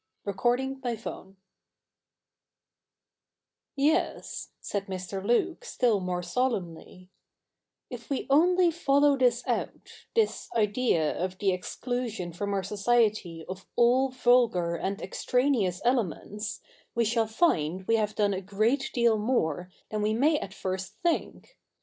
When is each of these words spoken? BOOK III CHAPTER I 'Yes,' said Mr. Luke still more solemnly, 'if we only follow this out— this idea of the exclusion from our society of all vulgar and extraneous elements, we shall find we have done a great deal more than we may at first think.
BOOK 0.25 0.59
III 0.59 0.75
CHAPTER 0.83 1.09
I 1.09 1.25
'Yes,' 3.75 4.49
said 4.59 4.87
Mr. 4.87 5.23
Luke 5.23 5.63
still 5.63 5.99
more 5.99 6.23
solemnly, 6.23 7.11
'if 7.91 8.09
we 8.09 8.25
only 8.27 8.71
follow 8.71 9.15
this 9.15 9.43
out— 9.45 9.91
this 10.15 10.49
idea 10.55 11.15
of 11.23 11.37
the 11.37 11.51
exclusion 11.51 12.33
from 12.33 12.51
our 12.51 12.63
society 12.63 13.45
of 13.47 13.67
all 13.75 14.09
vulgar 14.09 14.73
and 14.75 14.99
extraneous 15.03 15.83
elements, 15.85 16.61
we 16.95 17.05
shall 17.05 17.27
find 17.27 17.85
we 17.87 17.97
have 17.97 18.15
done 18.15 18.33
a 18.33 18.41
great 18.41 18.89
deal 18.95 19.19
more 19.19 19.69
than 19.91 20.01
we 20.01 20.15
may 20.15 20.39
at 20.39 20.51
first 20.51 20.95
think. 21.03 21.59